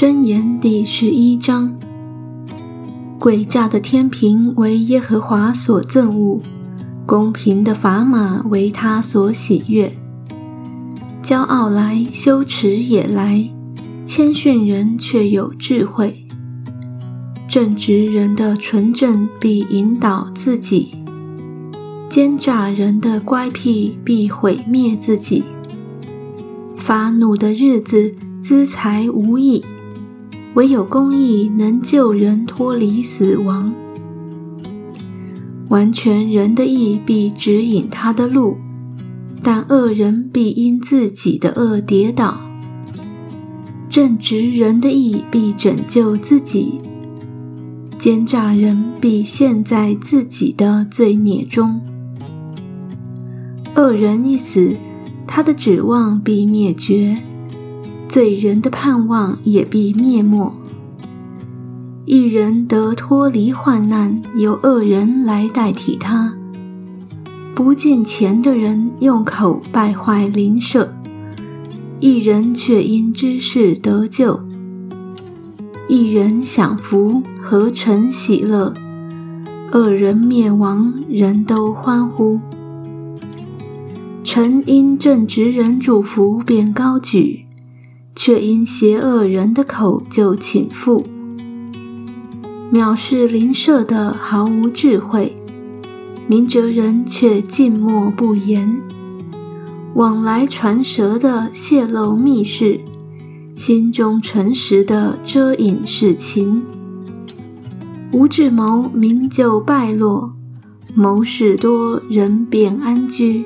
[0.00, 1.78] 箴言第十一章：
[3.18, 6.40] 诡诈的天平为耶和华所憎恶，
[7.04, 9.92] 公平的砝码为他所喜悦。
[11.22, 13.50] 骄傲来，羞耻也来，
[14.06, 16.26] 谦逊人却有智慧。
[17.46, 20.94] 正直人的纯正必引导自己，
[22.08, 25.44] 奸诈人的乖僻必毁灭自己。
[26.78, 29.62] 发怒的日子，资财无益，
[30.54, 33.72] 唯有公义能救人脱离死亡。
[35.68, 38.56] 完全人的义必指引他的路，
[39.42, 42.40] 但恶人必因自己的恶跌倒。
[43.88, 46.80] 正直人的义必拯救自己。
[47.98, 51.80] 奸诈人必陷在自己的罪孽中。
[53.76, 54.76] 恶人一死，
[55.26, 57.16] 他的指望必灭绝；
[58.10, 60.52] 罪人的盼望也必灭没。
[62.06, 66.32] 一人得脱离患难，由恶人来代替他；
[67.54, 70.92] 不敬钱的人用口败坏邻舍，
[72.00, 74.40] 一人却因知识得救。
[75.88, 78.74] 一人享福，何成喜乐；
[79.70, 82.40] 恶人灭亡，人都欢呼。
[84.24, 87.44] 臣因正直人祝福，便高举；
[88.14, 91.04] 却因邪恶人的口就倾覆。
[92.72, 95.36] 藐视邻舍的毫无智慧，
[96.26, 98.80] 明哲人却静默不言。
[99.94, 102.80] 往来传舌的泄露密事。
[103.56, 106.62] 心中诚实的遮隐事情，
[108.10, 110.32] 无智谋名就败落，
[110.94, 113.44] 谋事多人便安居。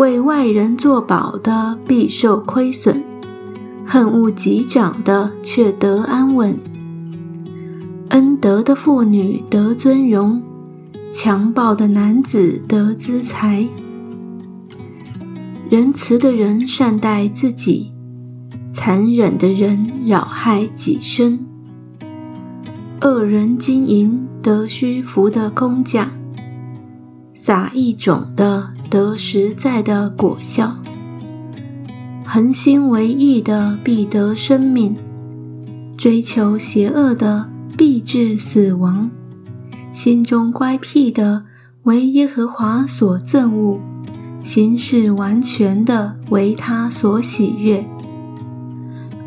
[0.00, 3.04] 为外人作保的必受亏损，
[3.86, 6.56] 恨恶己长的却得安稳。
[8.08, 10.42] 恩德的妇女得尊荣，
[11.12, 13.68] 强暴的男子得资财。
[15.68, 17.92] 仁慈的人善待自己。
[18.72, 21.44] 残忍的人扰害己身，
[23.02, 26.08] 恶人经营得虚浮的工匠，
[27.34, 30.76] 撒一种的得实在的果效。
[32.26, 34.96] 恒心为义的必得生命，
[35.96, 39.10] 追求邪恶的必致死亡。
[39.92, 41.44] 心中乖僻的
[41.84, 43.80] 为耶和华所憎恶，
[44.42, 47.84] 行事完全的为他所喜悦。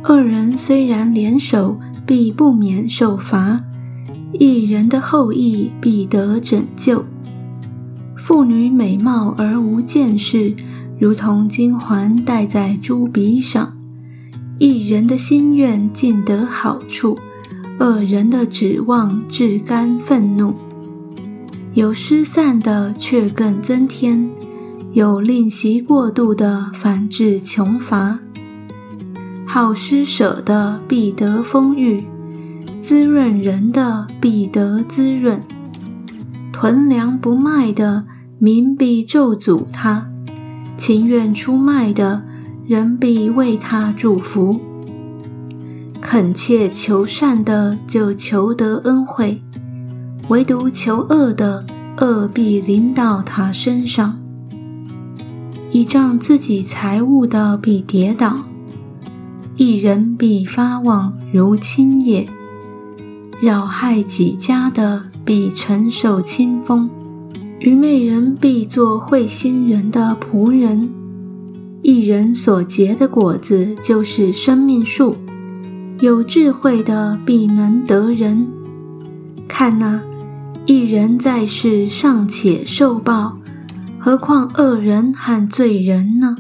[0.04, 3.58] 二人虽然联手，必不免受罚；
[4.34, 7.06] 一人的后裔必得拯救。
[8.26, 10.56] 妇女美貌而无见识，
[10.98, 13.74] 如同金环戴在猪鼻上；
[14.58, 17.20] 一人的心愿尽得好处，
[17.80, 20.56] 恶人的指望至甘愤怒。
[21.74, 24.30] 有失散的，却更增添；
[24.94, 28.20] 有吝惜过度的，反致穷乏。
[29.46, 32.06] 好施舍的必得丰裕，
[32.80, 35.42] 滋润人的必得滋润。
[36.54, 38.06] 囤粮不卖的
[38.44, 40.10] 民必咒诅他，
[40.78, 42.24] 情愿出卖的
[42.68, 44.60] 人必为他祝福。
[46.02, 49.42] 恳切求善的就求得恩惠，
[50.28, 51.66] 唯独求恶的
[52.02, 54.20] 恶必临到他身上。
[55.72, 58.40] 倚仗自己财物的必跌倒。
[59.56, 62.28] 一人必发旺如青叶，
[63.42, 66.90] 扰害己家的必承受清风。
[67.64, 70.90] 愚昧人必做会心人的仆人。
[71.82, 75.16] 一人所结的果子就是生命树。
[76.02, 78.46] 有智慧的必能得人。
[79.48, 80.02] 看呐，
[80.66, 83.38] 一人在世尚且受报，
[83.98, 86.36] 何况恶人和罪人呢？